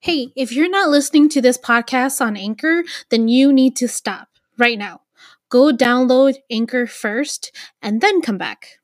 [0.00, 4.28] Hey, if you're not listening to this podcast on Anchor, then you need to stop
[4.56, 5.00] right now.
[5.48, 7.50] Go download Anchor first
[7.82, 8.77] and then come back.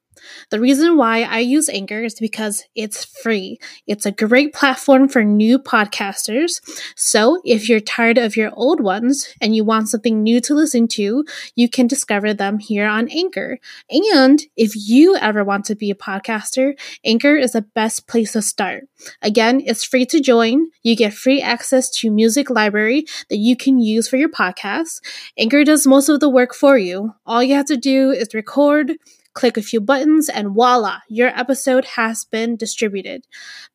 [0.50, 3.58] The reason why I use Anchor is because it's free.
[3.86, 6.60] It's a great platform for new podcasters.
[6.96, 10.88] So if you're tired of your old ones and you want something new to listen
[10.88, 11.24] to,
[11.54, 13.58] you can discover them here on Anchor.
[13.90, 18.42] And if you ever want to be a podcaster, Anchor is the best place to
[18.42, 18.84] start.
[19.22, 20.68] Again, it's free to join.
[20.82, 25.00] You get free access to music library that you can use for your podcast.
[25.38, 27.14] Anchor does most of the work for you.
[27.26, 28.92] All you have to do is record,
[29.34, 33.26] click a few buttons, and voila, your episode has been distributed.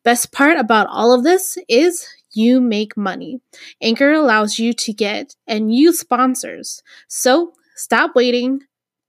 [0.02, 3.40] Best part about all of this is you make money.
[3.80, 6.82] Anchor allows you to get and use sponsors.
[7.08, 8.60] So stop waiting.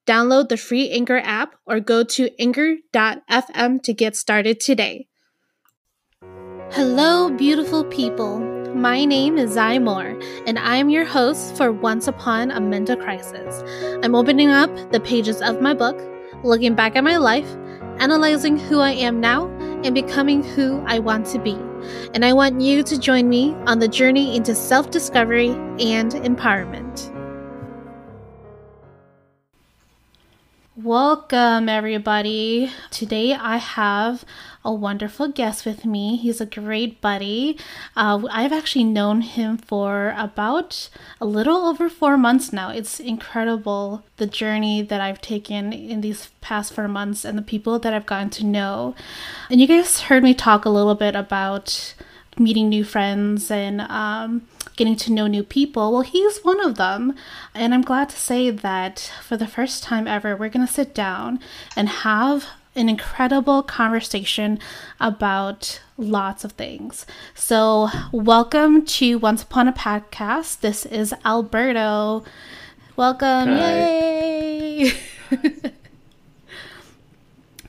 [0.08, 5.08] Download the free Anchor app or go to anchor.fm to get started today.
[6.72, 8.40] Hello, beautiful people.
[8.74, 12.96] My name is Zai Moore, and I am your host for Once Upon a Mental
[12.96, 13.62] Crisis.
[14.02, 16.00] I'm opening up the pages of my book,
[16.44, 17.50] looking back at my life,
[18.00, 19.48] analyzing who I am now,
[19.84, 21.58] and becoming who I want to be.
[22.14, 27.21] And I want you to join me on the journey into self discovery and empowerment.
[30.84, 32.72] Welcome, everybody.
[32.90, 34.26] Today I have
[34.66, 36.16] a wonderful guest with me.
[36.16, 37.60] He's a great buddy.
[37.96, 42.72] Uh, I've actually known him for about a little over four months now.
[42.72, 47.78] It's incredible the journey that I've taken in these past four months and the people
[47.78, 48.96] that I've gotten to know.
[49.52, 51.94] And you guys heard me talk a little bit about
[52.40, 54.48] meeting new friends and um,
[54.82, 55.92] getting to know new people.
[55.92, 57.14] Well, he's one of them.
[57.54, 60.96] And I'm glad to say that for the first time ever, we're going to sit
[60.96, 61.40] down
[61.76, 64.58] and have an incredible conversation
[65.00, 67.06] about lots of things.
[67.36, 70.62] So, welcome to Once Upon a Podcast.
[70.62, 72.24] This is Alberto.
[72.96, 73.50] Welcome.
[73.50, 73.86] Hi.
[73.86, 74.94] Yay!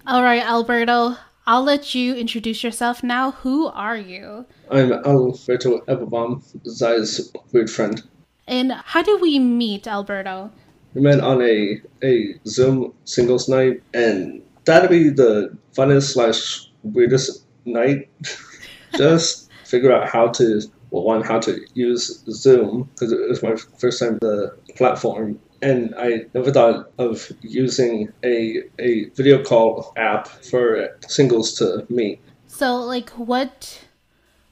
[0.06, 1.18] All right, Alberto,
[1.52, 3.32] I'll let you introduce yourself now.
[3.32, 4.46] Who are you?
[4.70, 8.02] I'm Alberto Applebaum, Zai's weird friend.
[8.48, 10.50] And how did we meet, Alberto?
[10.94, 17.44] We met on a, a Zoom singles night, and that'd be the funnest slash weirdest
[17.66, 18.08] night.
[18.96, 23.56] Just figure out how to well one how to use Zoom because it was my
[23.76, 30.28] first time the platform, and I never thought of using a a video call app
[30.28, 32.20] for singles to meet.
[32.46, 33.84] So like what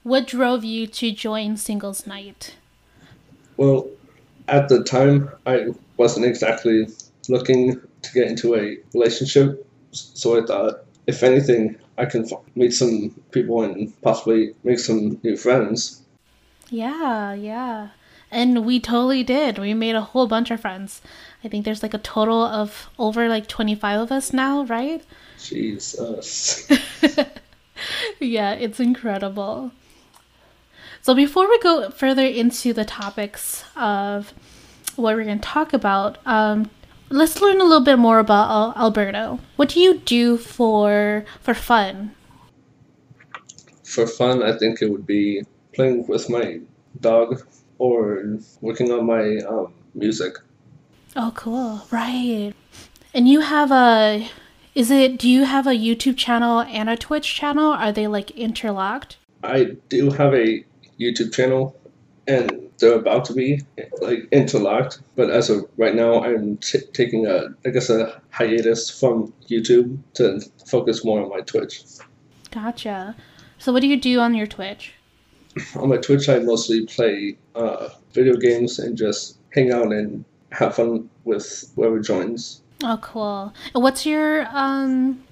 [0.02, 2.54] what drove you to join singles night?
[3.56, 3.88] Well,
[4.48, 6.88] at the time I wasn't exactly
[7.28, 13.10] looking to get into a relationship so I thought, if anything, I can meet some
[13.30, 16.02] people and possibly make some new friends.
[16.70, 17.88] Yeah, yeah.
[18.30, 19.58] And we totally did.
[19.58, 21.02] We made a whole bunch of friends.
[21.42, 25.02] I think there's like a total of over like 25 of us now, right?
[25.42, 26.68] Jesus.
[28.20, 29.72] yeah, it's incredible.
[31.02, 34.34] So before we go further into the topics of
[34.96, 36.70] what we're going to talk about, um,
[37.08, 39.40] let's learn a little bit more about Alberto.
[39.56, 42.14] What do you do for for fun?
[43.82, 45.42] For fun, I think it would be
[45.72, 46.60] playing with my
[47.00, 47.42] dog
[47.80, 50.34] or working on my um, music.
[51.16, 51.82] Oh, cool!
[51.90, 52.52] Right.
[53.12, 54.28] And you have a
[54.74, 57.72] is it do you have a YouTube channel and a Twitch channel?
[57.72, 59.16] Are they like interlocked?
[59.42, 60.64] I do have a
[61.00, 61.76] YouTube channel
[62.28, 63.62] and they're about to be
[64.00, 65.00] like interlocked.
[65.16, 69.98] But as of right now, I'm t- taking a I guess a hiatus from YouTube
[70.14, 71.82] to focus more on my Twitch.
[72.50, 73.16] Gotcha.
[73.58, 74.94] So what do you do on your Twitch?
[75.76, 80.76] On my Twitch, I mostly play uh, video games and just hang out and have
[80.76, 82.62] fun with whoever joins.
[82.82, 83.52] Oh, cool.
[83.72, 85.22] What's your um,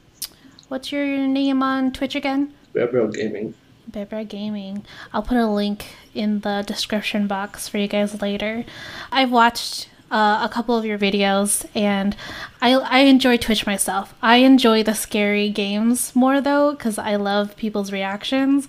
[0.68, 2.52] what's your name on Twitch again?
[2.72, 3.54] Bear Gaming.
[3.86, 4.84] Bear Gaming.
[5.12, 8.64] I'll put a link in the description box for you guys later.
[9.10, 12.16] I've watched uh, a couple of your videos and
[12.60, 14.14] I, I enjoy Twitch myself.
[14.22, 18.68] I enjoy the scary games more though because I love people's reactions.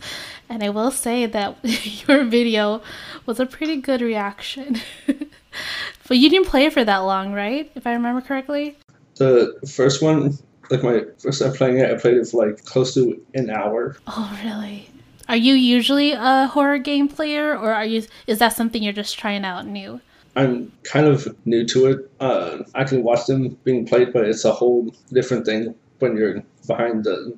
[0.50, 1.58] And I will say that
[2.08, 2.82] your video
[3.26, 4.80] was a pretty good reaction.
[6.08, 7.72] but you didn't play for that long, right?
[7.76, 8.78] If I remember correctly?
[9.16, 10.38] The first one,
[10.70, 13.98] like my first time playing it, I played it for like close to an hour.
[14.08, 14.90] Oh, really?
[15.28, 18.04] Are you usually a horror game player, or are you?
[18.26, 20.02] Is that something you're just trying out new?
[20.40, 22.12] I'm kind of new to it.
[22.22, 26.42] Uh, I can watch them being played, but it's a whole different thing when you're
[26.66, 27.38] behind the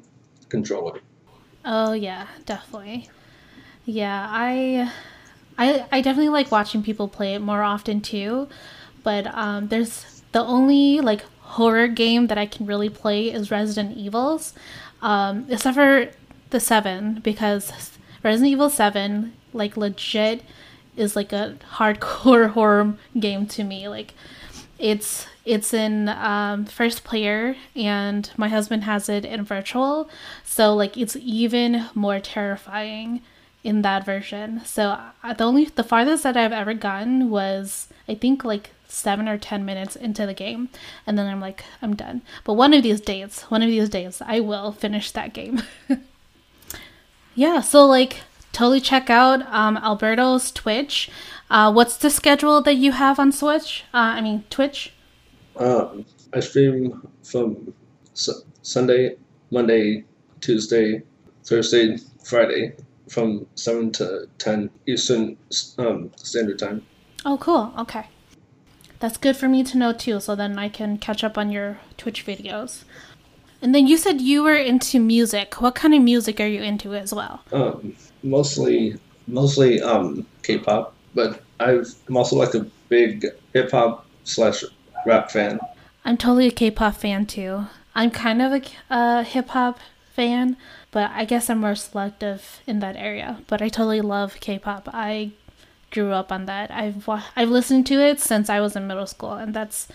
[0.50, 1.00] controller.
[1.66, 3.10] Oh yeah, definitely.
[3.86, 4.92] Yeah, I,
[5.58, 8.48] I, I definitely like watching people play it more often too.
[9.02, 13.98] But um, there's the only like horror game that I can really play is Resident
[13.98, 14.54] Evils,
[15.02, 16.12] um, except for
[16.52, 20.44] the seven because Resident Evil Seven like legit
[20.96, 23.88] is like a hardcore horror game to me.
[23.88, 24.14] Like
[24.80, 30.10] it's it's in um, first player and my husband has it in virtual.
[30.44, 33.22] So like it's even more terrifying
[33.64, 34.62] in that version.
[34.66, 39.30] So uh, the only the farthest that i've ever gotten was i think like seven
[39.30, 40.70] or ten minutes into the game.
[41.06, 42.22] And then i'm like i'm done.
[42.44, 45.62] But one of these days one of these days i will finish that game.
[47.34, 48.22] Yeah so like
[48.52, 51.10] totally check out um, alberto's twitch
[51.50, 54.94] uh, what's the schedule that you have on switch uh, i mean twitch
[55.58, 57.74] um, I stream from
[58.14, 59.18] su- Sunday,
[59.52, 60.06] Monday,
[60.40, 61.04] Tuesday,
[61.44, 62.74] Thursday, Friday
[63.10, 65.38] from 7 to 10 Eastern
[65.78, 66.86] um, Standard Time.
[67.26, 67.74] Oh, cool.
[67.78, 68.08] Okay.
[69.00, 71.80] That's good for me to know too, so then I can catch up on your
[71.98, 72.84] Twitch videos.
[73.62, 75.60] And then you said you were into music.
[75.60, 77.42] What kind of music are you into as well?
[77.52, 78.98] Um, mostly,
[79.28, 84.64] mostly um, K-pop, but I've, I'm also like a big hip hop slash
[85.06, 85.60] rap fan.
[86.06, 87.66] I'm totally a K-pop fan too.
[87.94, 88.62] I'm kind of a
[88.94, 89.80] uh, hip hop
[90.14, 90.58] fan,
[90.92, 93.42] but I guess I'm more selective in that area.
[93.48, 94.90] But I totally love K-pop.
[94.94, 95.32] I
[95.92, 96.72] grew up on that.
[96.72, 99.88] I've I've listened to it since I was in middle school, and that's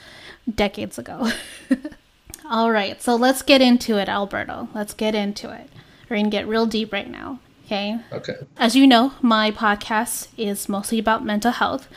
[0.53, 1.31] decades ago.
[2.49, 4.69] All right, so let's get into it, Alberto.
[4.75, 5.69] Let's get into it.
[6.09, 7.41] We're gonna get real deep right now.
[7.67, 7.99] Okay.
[8.13, 8.37] Okay.
[8.59, 11.89] As you know, my podcast is mostly about mental health.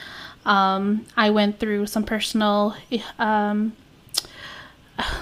[0.44, 2.75] Um, I went through some personal,
[3.19, 3.74] um,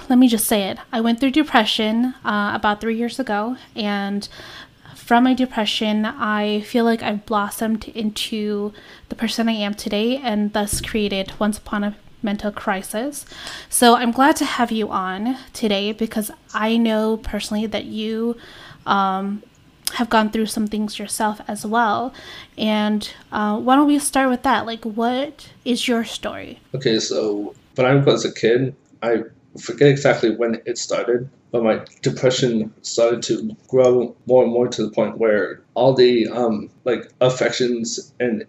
[0.08, 0.78] let me just say it.
[0.90, 4.26] I went through depression uh, about three years ago, and
[4.94, 8.72] from my depression, I feel like I've blossomed into
[9.10, 13.26] the person I am today and thus created Once Upon a Mental Crisis.
[13.68, 18.36] So I'm glad to have you on today because I know personally that you
[18.86, 19.42] um,
[19.94, 22.12] have gone through some things yourself as well.
[22.56, 24.66] And uh, why don't we start with that?
[24.66, 26.60] Like, what is your story?
[26.74, 29.22] Okay, so when I was a kid, I
[29.60, 34.82] forget exactly when it started, but my depression started to grow more and more to
[34.82, 38.46] the point where all the um, like affections and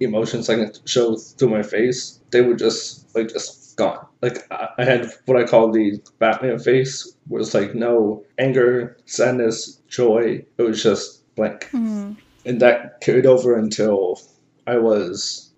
[0.00, 4.06] emotions I can show through my face, they would just like just gone.
[4.20, 9.80] Like I had what I call the Batman face, where it's like no anger, sadness,
[9.88, 10.44] joy.
[10.58, 12.16] It was just blank, mm.
[12.44, 14.20] and that carried over until
[14.66, 15.50] I was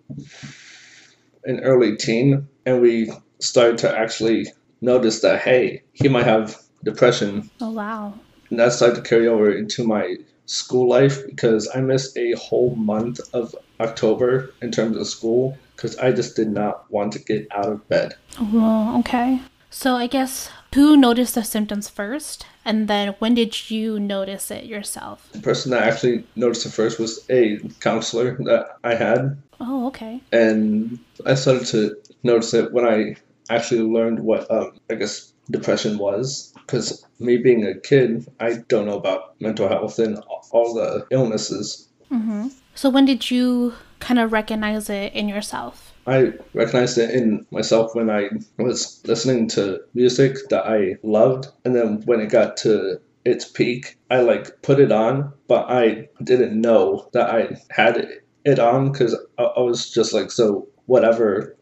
[1.44, 4.46] an early teen, and we started to actually
[4.80, 7.50] notice that hey, he might have depression.
[7.60, 8.14] Oh wow!
[8.50, 10.16] And that started to carry over into my
[10.46, 15.96] school life because I missed a whole month of October in terms of school because
[15.98, 18.14] I just did not want to get out of bed.
[18.38, 19.40] Oh, okay.
[19.70, 24.64] So I guess who noticed the symptoms first, and then when did you notice it
[24.64, 25.28] yourself?
[25.32, 29.42] The person that actually noticed it first was a counselor that I had.
[29.60, 30.20] Oh, okay.
[30.30, 33.16] And I started to notice it when I
[33.50, 36.52] actually learned what um, I guess depression was.
[36.66, 40.18] Because me being a kid, I don't know about mental health and
[40.50, 41.88] all the illnesses.
[42.10, 42.48] Mm-hmm.
[42.74, 45.94] So when did you kind of recognize it in yourself?
[46.06, 48.28] I recognized it in myself when I
[48.58, 53.96] was listening to music that I loved, and then when it got to its peak,
[54.10, 58.08] I like put it on, but I didn't know that I had
[58.44, 61.56] it on because I, I was just like so whatever.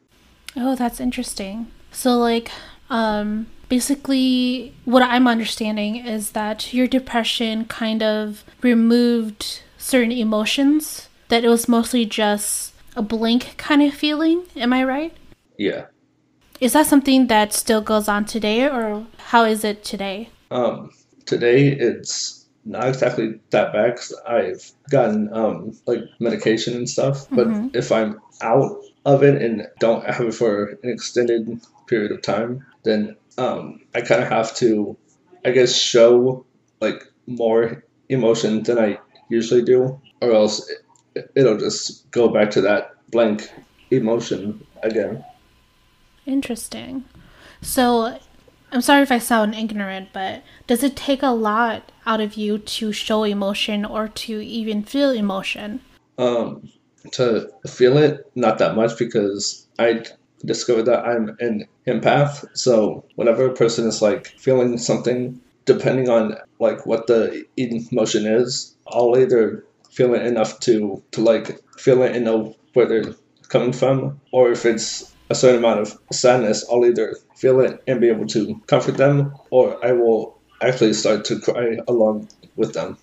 [0.56, 1.70] Oh, that's interesting.
[1.92, 2.50] So like,
[2.88, 11.09] um, basically, what I'm understanding is that your depression kind of removed certain emotions.
[11.30, 14.44] That it was mostly just a blank kind of feeling.
[14.56, 15.16] Am I right?
[15.56, 15.86] Yeah.
[16.60, 20.28] Is that something that still goes on today, or how is it today?
[20.50, 20.90] Um,
[21.24, 27.26] today it's not exactly that bad because I've gotten um, like medication and stuff.
[27.30, 27.68] But mm-hmm.
[27.74, 32.66] if I'm out of it and don't have it for an extended period of time,
[32.82, 34.96] then um, I kind of have to,
[35.44, 36.44] I guess, show
[36.80, 40.70] like more emotion than I usually do, or else
[41.34, 43.50] it'll just go back to that blank
[43.90, 45.24] emotion again.
[46.26, 47.04] Interesting.
[47.62, 48.18] So,
[48.72, 52.58] I'm sorry if I sound ignorant, but does it take a lot out of you
[52.58, 55.80] to show emotion or to even feel emotion?
[56.18, 56.68] Um,
[57.12, 60.04] to feel it, not that much because I
[60.44, 62.44] discovered that I'm an empath.
[62.56, 68.74] So whenever a person is like feeling something, depending on like what the emotion is,
[68.86, 73.14] I'll either feeling enough to to like feel it and know where they're
[73.48, 78.00] coming from, or if it's a certain amount of sadness, I'll either feel it and
[78.00, 82.98] be able to comfort them, or I will actually start to cry along with them.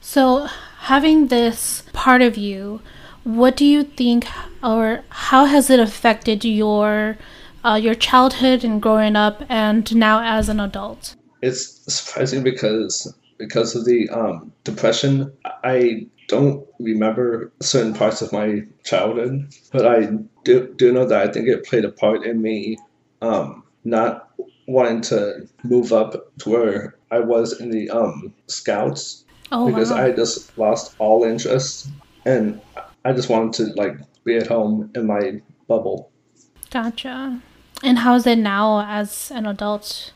[0.00, 0.48] So,
[0.80, 2.80] having this part of you,
[3.24, 4.26] what do you think,
[4.62, 7.18] or how has it affected your
[7.64, 11.14] uh, your childhood and growing up, and now as an adult?
[11.42, 15.32] It's surprising because because of the um, depression,
[15.64, 20.06] I don't remember certain parts of my childhood, but I
[20.44, 22.78] do, do know that I think it played a part in me
[23.20, 24.30] um, not
[24.66, 30.04] wanting to move up to where I was in the um, scouts oh, because wow.
[30.04, 31.88] I just lost all interest
[32.24, 32.60] and
[33.04, 36.12] I just wanted to like be at home in my bubble.
[36.70, 37.42] Gotcha.
[37.82, 40.12] And how is it now as an adult?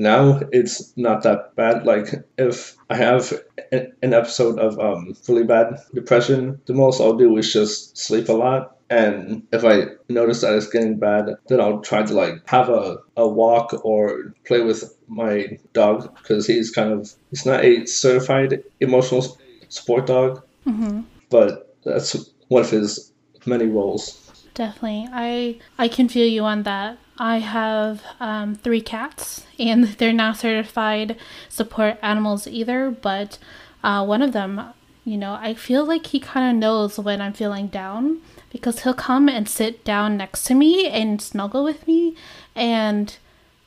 [0.00, 1.84] Now it's not that bad.
[1.84, 3.32] Like if I have
[3.70, 8.32] an episode of um, really bad depression, the most I'll do is just sleep a
[8.32, 8.78] lot.
[8.88, 12.96] And if I notice that it's getting bad, then I'll try to like have a,
[13.18, 18.64] a walk or play with my dog because he's kind of he's not a certified
[18.80, 19.38] emotional
[19.68, 21.02] support dog, mm-hmm.
[21.28, 23.12] but that's one of his
[23.44, 24.16] many roles.
[24.54, 26.98] Definitely, I I can feel you on that.
[27.20, 31.16] I have um, three cats, and they're not certified
[31.50, 32.90] support animals either.
[32.90, 33.38] But
[33.84, 34.72] uh, one of them,
[35.04, 38.94] you know, I feel like he kind of knows when I'm feeling down because he'll
[38.94, 42.16] come and sit down next to me and snuggle with me,
[42.54, 43.14] and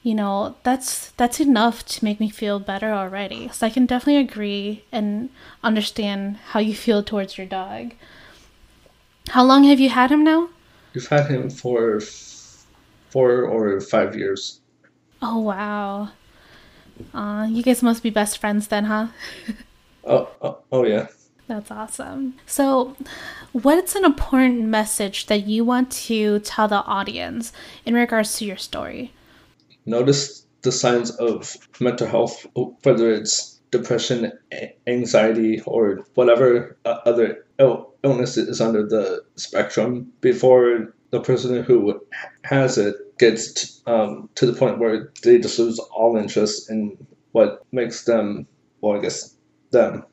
[0.01, 3.49] you know that's that's enough to make me feel better already.
[3.49, 5.29] So I can definitely agree and
[5.63, 7.93] understand how you feel towards your dog.
[9.29, 10.49] How long have you had him now?
[10.95, 12.01] We've had him for
[13.13, 14.59] four or five years.
[15.21, 16.09] Oh wow.
[17.13, 19.07] Uh, you guys must be best friends then, huh?
[20.03, 21.07] oh, oh, oh yeah.
[21.47, 22.35] That's awesome.
[22.45, 22.95] So,
[23.51, 27.53] what's an important message that you want to tell the audience
[27.85, 29.13] in regards to your story?
[29.85, 32.47] Notice the signs of mental health,
[32.83, 34.31] whether it's depression,
[34.87, 37.45] anxiety, or whatever other
[38.03, 42.01] illness is under the spectrum, before the person who
[42.43, 46.97] has it gets t- um, to the point where they just lose all interest in
[47.31, 48.47] what makes them,
[48.81, 49.35] well, I guess,
[49.71, 50.05] them.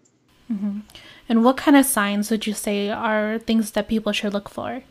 [0.50, 0.80] Mm-hmm.
[1.28, 4.82] And what kind of signs would you say are things that people should look for?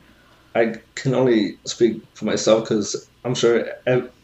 [0.55, 3.67] I can only speak for myself because I'm sure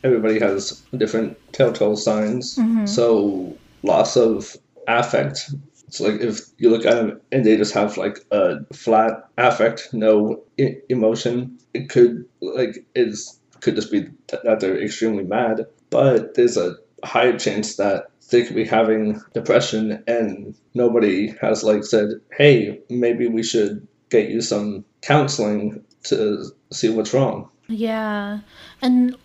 [0.03, 2.55] everybody has different telltale signs.
[2.55, 2.85] Mm-hmm.
[2.85, 4.55] So, loss of
[4.87, 5.51] affect.
[5.87, 9.89] It's like if you look at them and they just have like a flat affect,
[9.93, 11.59] no I- emotion.
[11.73, 17.31] It could like it's could just be that they're extremely mad, but there's a high
[17.33, 23.43] chance that they could be having depression and nobody has like said, hey, maybe we
[23.43, 27.49] should get you some counseling to see what's wrong.
[27.67, 28.39] Yeah.
[28.81, 29.15] And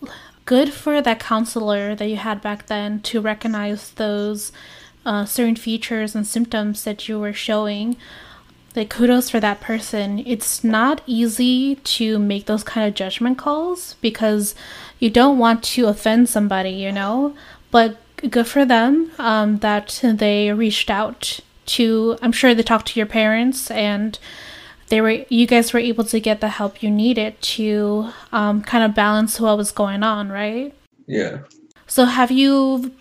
[0.44, 4.52] good for that counselor that you had back then to recognize those
[5.06, 7.96] uh, certain features and symptoms that you were showing
[8.76, 10.22] like kudos for that person.
[10.26, 14.54] It's not easy to make those kind of judgment calls because
[14.98, 17.34] you don't want to offend somebody, you know.
[17.70, 17.98] But
[18.28, 22.18] good for them um, that they reached out to.
[22.22, 24.18] I'm sure they talked to your parents and
[24.88, 25.24] they were.
[25.28, 29.40] You guys were able to get the help you needed to um, kind of balance
[29.40, 30.74] what was going on, right?
[31.06, 31.38] Yeah.
[31.86, 32.92] So have you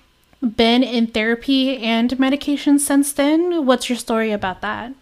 [0.41, 3.65] been in therapy and medication since then?
[3.65, 4.93] What's your story about that?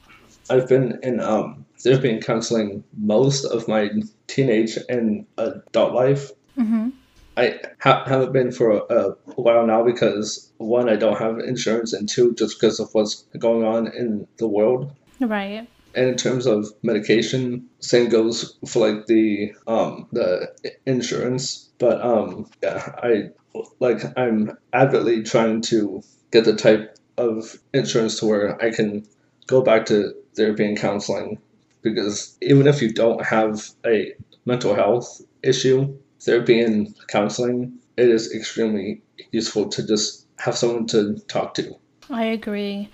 [0.49, 3.89] I've been in um, therapy and counseling most of my
[4.27, 6.31] teenage and adult life.
[6.57, 6.89] Mm-hmm.
[7.37, 11.93] I ha- haven't been for a, a, while now because one, I don't have insurance,
[11.93, 14.91] and two, just because of what's going on in the world.
[15.19, 15.67] Right.
[15.93, 20.51] And in terms of medication, same goes for like the um the
[20.85, 21.69] insurance.
[21.77, 23.29] But um yeah, I
[23.79, 26.01] like I'm avidly trying to
[26.31, 29.05] get the type of insurance to where I can
[29.47, 31.37] go back to therapy and counseling
[31.81, 34.13] because even if you don't have a
[34.45, 39.01] mental health issue, therapy and counseling, it is extremely
[39.31, 41.75] useful to just have someone to talk to.
[42.09, 42.89] I agree.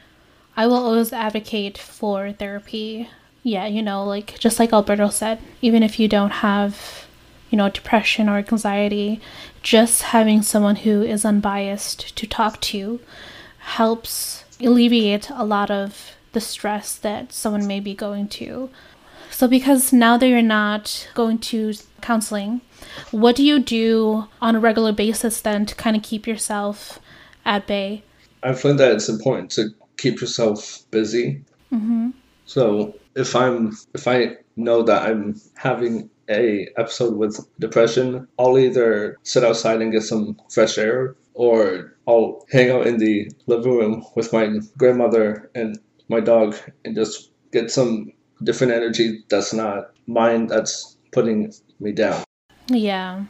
[0.55, 3.09] I will always advocate for therapy.
[3.43, 7.05] Yeah, you know, like just like Alberto said, even if you don't have,
[7.49, 9.19] you know, depression or anxiety,
[9.61, 12.99] just having someone who is unbiased to talk to
[13.59, 18.69] helps alleviate a lot of the stress that someone may be going to.
[19.31, 22.61] So, because now that you're not going to counseling,
[23.11, 26.99] what do you do on a regular basis then to kind of keep yourself
[27.45, 28.03] at bay?
[28.43, 31.43] I find that it's important to keep yourself busy.
[31.71, 32.09] Mm-hmm.
[32.45, 39.17] So if I'm if I know that I'm having a episode with depression, I'll either
[39.23, 44.05] sit outside and get some fresh air or I'll hang out in the living room
[44.15, 45.79] with my grandmother and
[46.13, 46.55] my dog
[46.85, 48.11] and just get some
[48.43, 52.23] different energy that's not mine that's putting me down.
[52.67, 53.25] Yeah,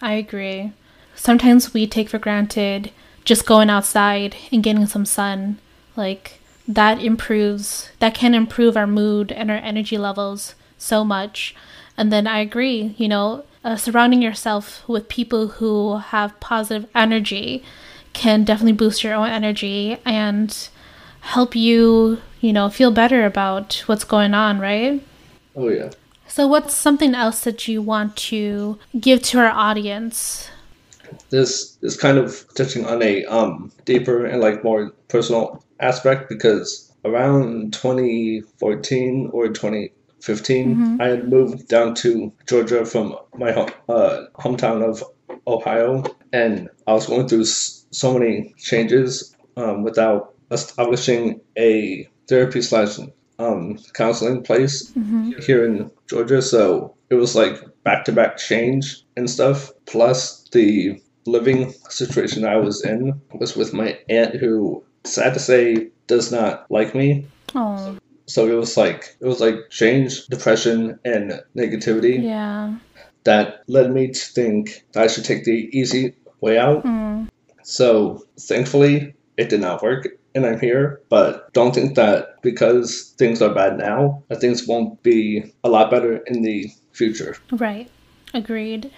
[0.00, 0.72] I agree.
[1.14, 2.90] Sometimes we take for granted
[3.24, 5.58] just going outside and getting some sun.
[5.96, 11.54] Like, that improves, that can improve our mood and our energy levels so much.
[11.96, 17.64] And then I agree, you know, uh, surrounding yourself with people who have positive energy
[18.12, 20.68] can definitely boost your own energy and
[21.26, 25.02] help you, you know, feel better about what's going on, right?
[25.56, 25.90] Oh, yeah.
[26.28, 30.48] So, what's something else that you want to give to our audience?
[31.30, 36.92] This is kind of touching on a um, deeper and like more personal aspect because
[37.04, 41.00] around 2014 or 2015, mm-hmm.
[41.00, 45.02] I had moved down to Georgia from my home, uh, hometown of
[45.46, 52.98] Ohio, and I was going through so many changes um, without establishing a therapy slash
[53.38, 55.32] um, counseling place mm-hmm.
[55.40, 56.42] here in Georgia.
[56.42, 59.72] So it was like back to back change and stuff.
[59.86, 65.88] Plus the living situation I was in was with my aunt who sad to say
[66.06, 67.26] does not like me.
[67.54, 67.96] Oh.
[68.26, 72.22] So it was like it was like change, depression and negativity.
[72.22, 72.76] Yeah.
[73.24, 76.84] That led me to think I should take the easy way out.
[76.84, 77.28] Mm.
[77.62, 83.40] So thankfully it did not work and I'm here, but don't think that because things
[83.40, 87.36] are bad now, that things won't be a lot better in the future.
[87.50, 87.90] Right.
[88.34, 88.92] Agreed.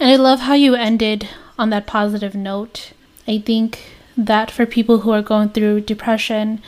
[0.00, 2.92] And I love how you ended on that positive note.
[3.26, 3.78] I think
[4.16, 6.60] that for people who are going through depression,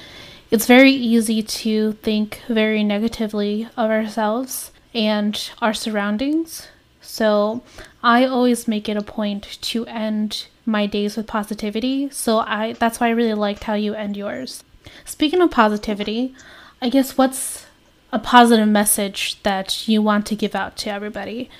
[0.52, 6.68] it's very easy to think very negatively of ourselves and our surroundings.
[7.00, 7.62] So
[8.04, 12.10] I always make it a point to end my days with positivity.
[12.10, 14.64] So I that's why I really liked how you end yours.
[15.04, 16.34] Speaking of positivity,
[16.80, 17.66] I guess what's
[18.12, 21.50] a positive message that you want to give out to everybody?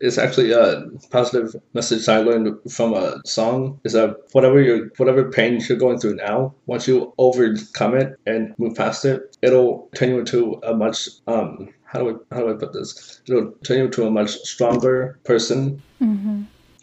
[0.00, 3.80] It's actually a positive message I learned from a song.
[3.84, 8.54] Is that whatever you whatever pain you're going through now, once you overcome it and
[8.58, 12.50] move past it, it'll turn you into a much um how do I how do
[12.50, 13.20] I put this?
[13.28, 15.80] It'll turn you into a much stronger person.
[16.00, 16.42] Mm-hmm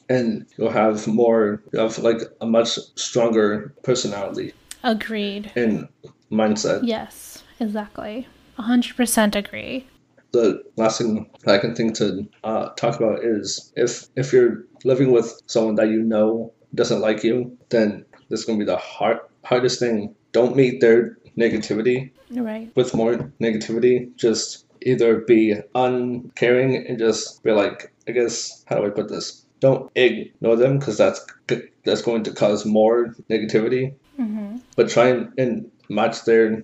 [0.09, 4.53] and you'll have more you have like a much stronger personality.
[4.83, 5.51] Agreed.
[5.55, 5.87] And
[6.31, 6.81] mindset.
[6.83, 8.27] Yes exactly.
[8.57, 9.87] 100% agree.
[10.31, 15.11] The last thing i can think to uh, talk about is if if you're living
[15.11, 18.77] with someone that you know doesn't like you then this is going to be the
[18.77, 20.13] hard, hardest thing.
[20.33, 22.11] Don't meet their negativity.
[22.29, 22.71] Right.
[22.75, 28.85] With more negativity just either be uncaring and just be like i guess how do
[28.85, 31.25] i put this don't ignore them because that's
[31.83, 33.93] that's going to cause more negativity.
[34.19, 34.57] Mm-hmm.
[34.75, 36.63] But try and, and match their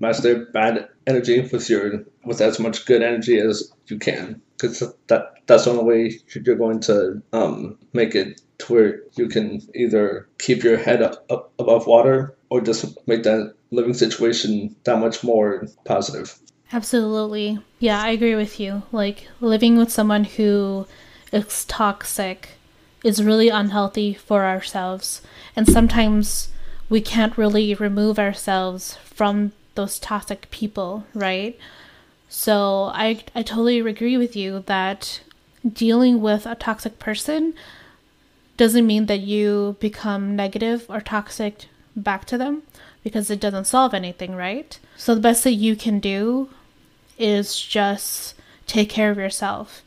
[0.00, 4.82] match their bad energy with your with as much good energy as you can because
[5.08, 9.60] that that's the only way you're going to um, make it to where you can
[9.74, 14.98] either keep your head up, up above water or just make that living situation that
[14.98, 16.38] much more positive.
[16.72, 17.58] Absolutely.
[17.78, 18.82] Yeah, I agree with you.
[18.90, 20.86] Like living with someone who
[21.34, 22.50] it's toxic
[23.02, 25.20] is really unhealthy for ourselves.
[25.56, 26.48] And sometimes
[26.88, 31.58] we can't really remove ourselves from those toxic people, right?
[32.28, 35.20] So I I totally agree with you that
[35.66, 37.52] dealing with a toxic person
[38.56, 41.66] doesn't mean that you become negative or toxic
[41.96, 42.62] back to them
[43.02, 44.78] because it doesn't solve anything, right?
[44.96, 46.48] So the best that you can do
[47.18, 48.34] is just
[48.68, 49.82] take care of yourself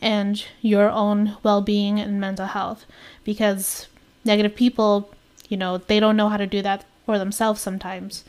[0.00, 2.86] and your own well being and mental health.
[3.24, 3.88] Because
[4.24, 5.10] negative people,
[5.48, 8.24] you know, they don't know how to do that for themselves sometimes.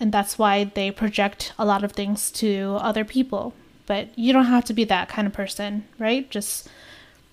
[0.00, 3.54] And that's why they project a lot of things to other people.
[3.86, 6.28] But you don't have to be that kind of person, right?
[6.30, 6.68] Just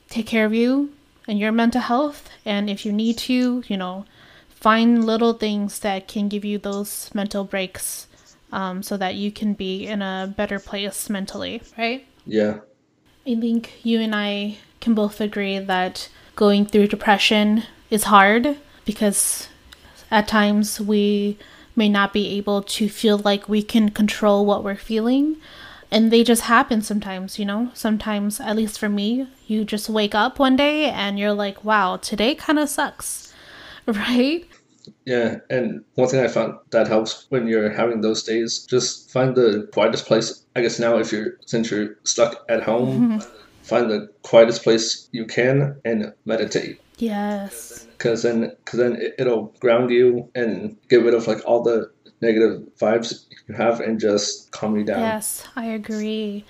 [0.09, 0.91] take care of you
[1.27, 2.29] and your mental health.
[2.45, 4.05] And if you need to, you know,
[4.49, 8.07] find little things that can give you those mental breaks
[8.51, 12.05] um, so that you can be in a better place mentally, right?
[12.25, 12.59] Yeah,
[13.25, 19.47] I think you and I can both agree that going through depression is hard because
[20.09, 21.37] at times we
[21.75, 25.37] may not be able to feel like we can control what we're feeling.
[25.91, 27.69] And they just happen sometimes, you know?
[27.73, 31.97] Sometimes, at least for me, you just wake up one day and you're like, wow,
[31.97, 33.33] today kind of sucks,
[33.85, 34.47] right?
[35.05, 39.35] Yeah, and one thing I found that helps when you're having those days, just find
[39.35, 40.43] the quietest place.
[40.55, 43.19] I guess now, if you're since you're stuck at home, Mm-hmm.
[43.63, 46.79] find the quietest place you can and meditate.
[46.97, 47.87] Yes.
[47.97, 51.91] Because then, cause then it, it'll ground you and get rid of like all the
[52.21, 54.99] negative vibes you have and just calm you down.
[54.99, 56.45] Yes, I agree.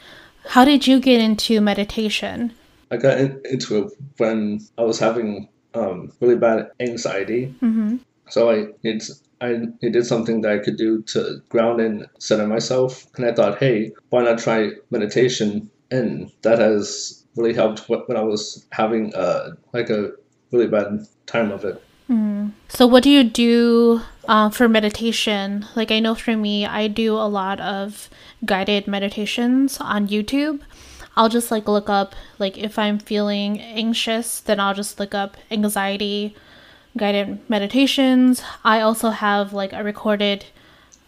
[0.47, 2.53] How did you get into meditation?
[2.89, 7.53] I got in, into it when I was having um, really bad anxiety.
[7.61, 7.97] Mm-hmm.
[8.31, 9.03] So I needed,
[9.41, 13.05] I needed something that I could do to ground and center myself.
[13.15, 15.69] And I thought, hey, why not try meditation?
[15.91, 20.11] And that has really helped when I was having uh, like a
[20.51, 21.81] really bad time of it.
[22.67, 25.65] So, what do you do uh, for meditation?
[25.75, 28.09] Like, I know for me, I do a lot of
[28.45, 30.61] guided meditations on YouTube.
[31.15, 35.37] I'll just like look up, like, if I'm feeling anxious, then I'll just look up
[35.51, 36.35] anxiety
[36.97, 38.43] guided meditations.
[38.63, 40.45] I also have like a recorded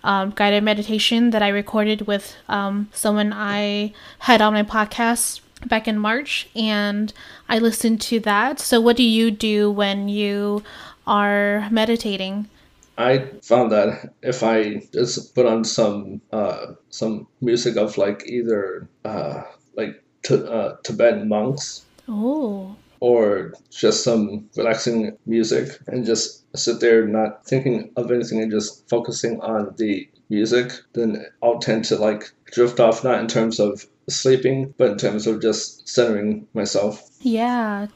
[0.04, 5.88] um, guided meditation that I recorded with um, someone I had on my podcast back
[5.88, 7.14] in March, and
[7.48, 8.60] I listened to that.
[8.60, 10.64] So, what do you do when you
[11.08, 12.50] are meditating?
[12.98, 18.88] I found that if I just put on some uh, some music of like either
[19.06, 19.44] uh,
[19.76, 22.76] like t- uh, Tibetan monks Oh,
[23.08, 28.88] or just some relaxing music and just sit there not thinking of anything and just
[28.88, 33.86] focusing on the music, then I'll tend to like drift off not in terms of
[34.08, 37.10] sleeping, but in terms of just centering myself.
[37.20, 37.88] yeah.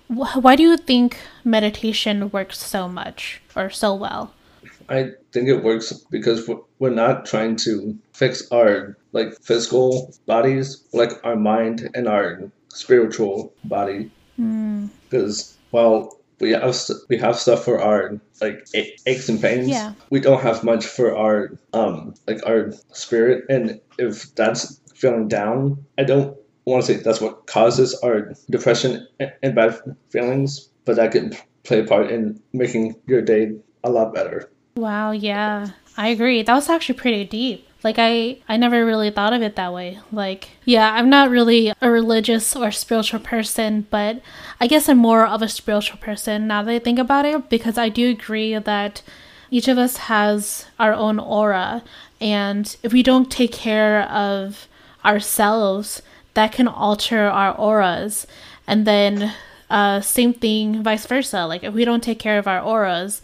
[0.43, 4.33] Why do you think meditation works so much or so well?
[4.89, 10.83] I think it works because we're- we're not trying to fix our like physical bodies,
[10.93, 14.11] like our mind and our spiritual body.
[14.37, 18.67] Because while we have st- we have stuff for our like
[19.05, 19.93] aches and pains, Yeah.
[20.09, 23.45] we don't have much for our um like our spirit.
[23.49, 29.07] And if that's feeling down, I don't want to say that's what causes our depression
[29.19, 34.13] and bad feelings, but that can play a part in making your day a lot
[34.13, 34.49] better.
[34.75, 35.69] Wow, yeah.
[35.97, 36.43] I agree.
[36.43, 37.66] That was actually pretty deep.
[37.83, 39.99] Like I I never really thought of it that way.
[40.11, 44.21] Like, yeah, I'm not really a religious or spiritual person, but
[44.59, 47.77] I guess I'm more of a spiritual person now that I think about it because
[47.77, 49.01] I do agree that
[49.51, 51.83] each of us has our own aura
[52.19, 54.67] and if we don't take care of
[55.05, 56.01] ourselves,
[56.33, 58.27] that can alter our auras.
[58.65, 59.33] And then
[59.69, 61.45] uh same thing vice versa.
[61.45, 63.21] Like if we don't take care of our auras,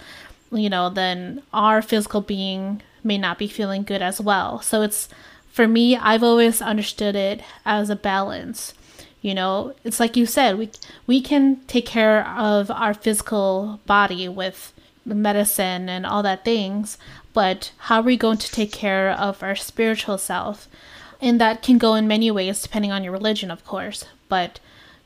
[0.51, 4.61] you know, then our physical being may not be feeling good as well.
[4.61, 5.09] So it's
[5.51, 8.73] for me, I've always understood it as a balance.
[9.21, 10.71] You know, it's like you said, we
[11.07, 14.73] we can take care of our physical body with
[15.05, 16.97] the medicine and all that things,
[17.33, 20.67] but how are we going to take care of our spiritual self?
[21.21, 24.05] And that can go in many ways depending on your religion, of course.
[24.27, 24.59] But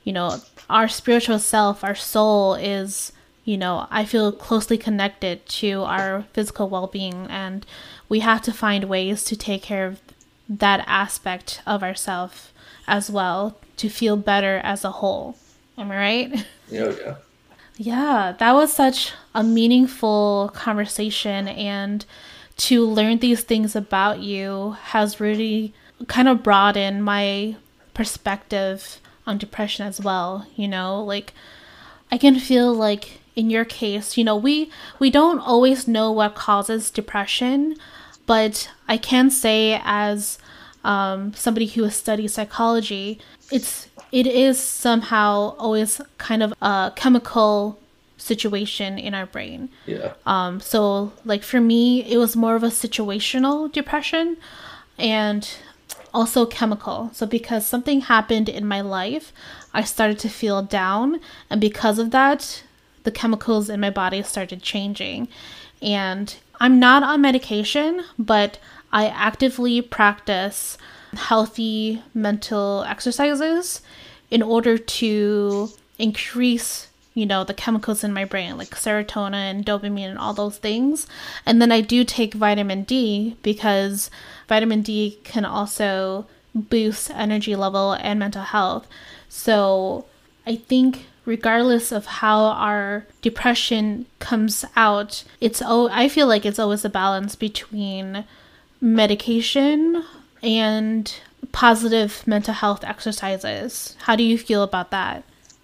[0.03, 0.37] you know,
[0.69, 3.11] our spiritual self, our soul is,
[3.47, 7.65] you know, I feel closely connected to our physical well being, and
[8.09, 10.01] we have to find ways to take care of
[10.49, 12.51] that aspect of ourself
[12.89, 15.37] as well to feel better as a whole.
[15.77, 16.45] Am I right?
[16.69, 17.15] You oh, know, yeah.
[17.77, 22.05] Yeah, that was such a meaningful conversation, and
[22.57, 25.73] to learn these things about you has really
[26.09, 27.55] kind of broadened my
[27.93, 30.45] perspective on depression as well.
[30.57, 31.33] You know, like
[32.11, 34.69] I can feel like in your case, you know, we
[34.99, 37.75] we don't always know what causes depression,
[38.25, 40.39] but I can say as
[40.83, 43.19] um, somebody who has studied psychology,
[43.51, 47.79] it's it is somehow always kind of a chemical
[48.17, 49.69] situation in our brain.
[49.85, 50.13] Yeah.
[50.25, 54.37] Um, so like for me, it was more of a situational depression
[54.97, 55.47] and
[56.11, 57.11] also chemical.
[57.13, 59.31] So because something happened in my life,
[59.75, 61.19] I started to feel down
[61.51, 62.63] and because of that,
[63.03, 65.27] the chemicals in my body started changing.
[65.81, 68.59] And I'm not on medication, but
[68.91, 70.77] I actively practice
[71.13, 73.81] healthy mental exercises
[74.29, 80.09] in order to increase you know the chemicals in my brain like serotonin and dopamine
[80.09, 81.07] and all those things
[81.45, 84.11] and then i do take vitamin d because
[84.47, 88.87] vitamin d can also boost energy level and mental health
[89.29, 90.05] so
[90.45, 96.57] i think regardless of how our depression comes out it's oh i feel like it's
[96.57, 98.25] always a balance between
[98.81, 100.03] medication
[100.41, 101.19] and
[101.51, 103.95] positive mental health exercises.
[104.01, 105.23] How do you feel about that?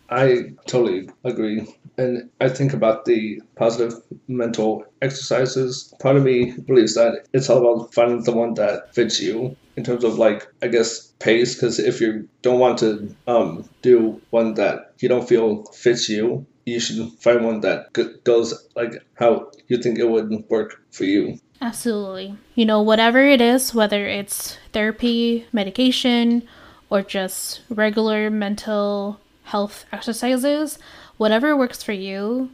[0.09, 1.67] I totally agree
[1.97, 3.93] and I think about the positive
[4.27, 5.93] mental exercises.
[5.99, 9.83] Part of me believes that it's all about finding the one that fits you in
[9.83, 11.55] terms of like I guess pace.
[11.55, 16.45] Because if you don't want to um, do one that you don't feel fits you,
[16.65, 21.39] you should find one that goes like how you think it would work for you.
[21.61, 22.35] Absolutely.
[22.55, 26.43] You know, whatever it is, whether it's therapy, medication,
[26.89, 30.77] or just regular mental health exercises,
[31.17, 32.49] whatever works for you,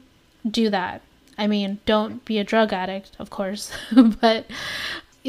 [0.50, 1.02] do that.
[1.38, 3.72] I mean, don't be a drug addict, of course,
[4.22, 4.46] but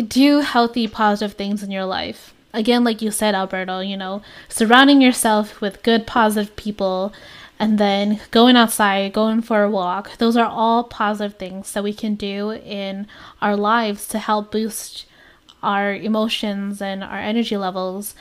[0.09, 2.35] do healthy, positive things in your life.
[2.53, 7.13] Again, like you said, Alberto, you know, surrounding yourself with good, positive people
[7.61, 10.17] and then going outside, going for a walk.
[10.17, 13.07] Those are all positive things that we can do in
[13.43, 15.05] our lives to help boost
[15.63, 18.15] our emotions and our energy levels.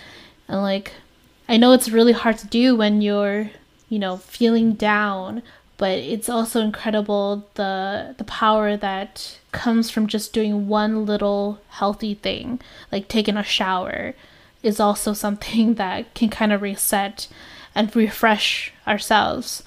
[0.50, 0.92] And like,
[1.48, 3.52] I know it's really hard to do when you're,
[3.90, 5.42] you know, feeling down,
[5.78, 12.14] but it's also incredible the the power that comes from just doing one little healthy
[12.14, 12.60] thing,
[12.92, 14.14] like taking a shower
[14.64, 17.28] is also something that can kind of reset
[17.76, 19.64] and refresh ourselves.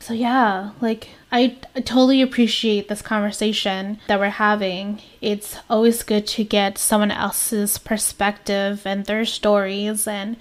[0.00, 5.00] So, yeah, like I, I totally appreciate this conversation that we're having.
[5.20, 10.36] It's always good to get someone else's perspective and their stories, and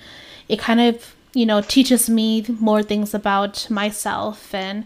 [0.49, 4.85] it kind of, you know, teaches me more things about myself and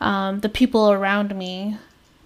[0.00, 1.76] um, the people around me.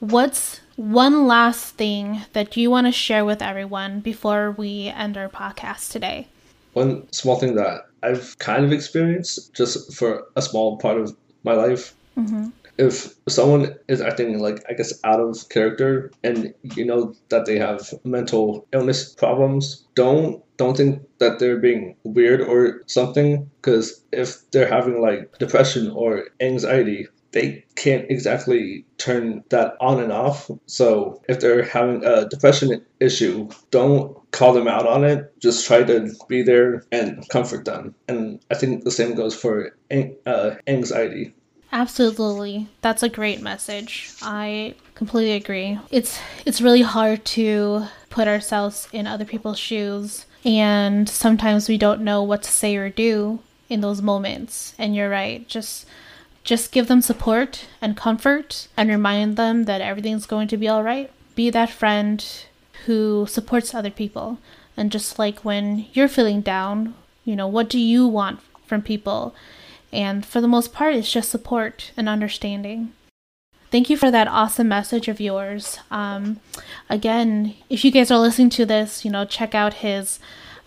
[0.01, 5.29] What's one last thing that you want to share with everyone before we end our
[5.29, 6.29] podcast today?
[6.75, 11.55] One small thing that I've kind of experienced just for a small part of my
[11.55, 11.95] life.
[12.19, 12.49] Mm-hmm.
[12.79, 17.59] If someone is acting like I guess out of character and you know that they
[17.59, 24.51] have mental illness problems, don't don't think that they're being weird or something because if
[24.51, 30.51] they're having like depression or anxiety, they can't exactly turn that on and off.
[30.66, 35.38] So if they're having a depression issue, don't call them out on it.
[35.38, 37.95] Just try to be there and comfort them.
[38.09, 39.77] And I think the same goes for
[40.25, 41.35] uh, anxiety.
[41.72, 42.68] Absolutely.
[42.81, 44.12] That's a great message.
[44.22, 45.79] I completely agree.
[45.90, 52.02] It's it's really hard to put ourselves in other people's shoes and sometimes we don't
[52.02, 54.74] know what to say or do in those moments.
[54.79, 55.46] And you're right.
[55.48, 55.87] Just
[56.44, 60.85] just give them support and comfort and remind them that everything's going to be all
[60.85, 61.11] right.
[61.35, 62.24] Be that friend
[62.87, 64.38] who supports other people.
[64.76, 69.35] And just like when you're feeling down, you know, what do you want from people?
[69.96, 72.92] And for the most part, it's just support and understanding.
[73.70, 75.78] Thank you for that awesome message of yours.
[75.90, 76.40] Um,
[76.88, 80.20] again, if you guys are listening to this, you know, check out his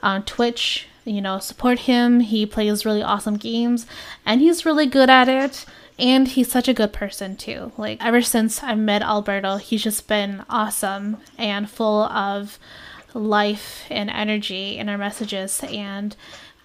[0.04, 2.20] uh, Twitch you know, support him.
[2.20, 3.86] He plays really awesome games
[4.26, 5.66] and he's really good at it.
[5.98, 7.74] And he's such a good person too.
[7.78, 12.58] Like ever since I met Alberto, he's just been awesome and full of
[13.14, 16.16] life and energy in our messages and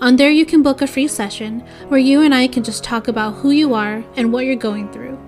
[0.01, 3.09] On there, you can book a free session where you and I can just talk
[3.09, 5.19] about who you are and what you're going through.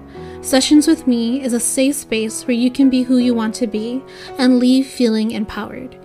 [0.42, 3.66] Sessions with me is a safe space where you can be who you want to
[3.66, 4.02] be
[4.38, 5.96] and leave feeling empowered.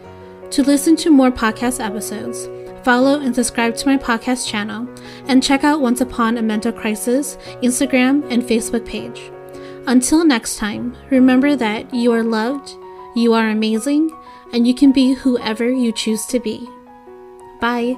[0.52, 2.50] To listen to more podcast episodes,
[2.84, 4.88] follow and subscribe to my podcast channel,
[5.28, 9.32] and check out Once Upon a Mental Crisis Instagram and Facebook page.
[9.88, 12.72] Until next time, remember that you are loved,
[13.16, 14.10] you are amazing,
[14.54, 16.68] and you can be whoever you choose to be.
[17.62, 17.96] Bye.